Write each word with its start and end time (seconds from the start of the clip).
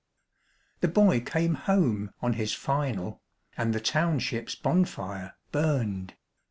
The 0.79 0.87
boy 0.87 1.19
came 1.19 1.53
home 1.53 2.11
on 2.23 2.33
his 2.33 2.55
"final", 2.55 3.21
and 3.55 3.71
the 3.71 3.79
township's 3.79 4.55
bonfire 4.55 5.35
burned. 5.51 6.15